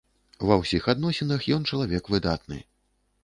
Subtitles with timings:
[0.51, 2.59] Ва ўсіх адносінах ён чалавек выдатны.